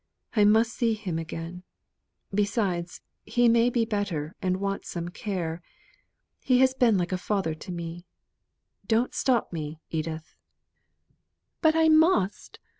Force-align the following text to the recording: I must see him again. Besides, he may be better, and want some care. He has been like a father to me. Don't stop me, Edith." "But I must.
I 0.35 0.45
must 0.45 0.73
see 0.73 0.95
him 0.95 1.19
again. 1.19 1.61
Besides, 2.33 3.01
he 3.23 3.47
may 3.47 3.69
be 3.69 3.85
better, 3.85 4.33
and 4.41 4.57
want 4.57 4.83
some 4.83 5.09
care. 5.09 5.61
He 6.39 6.57
has 6.57 6.73
been 6.73 6.97
like 6.97 7.11
a 7.11 7.19
father 7.19 7.53
to 7.53 7.71
me. 7.71 8.07
Don't 8.87 9.13
stop 9.13 9.53
me, 9.53 9.79
Edith." 9.91 10.33
"But 11.61 11.75
I 11.75 11.87
must. 11.87 12.57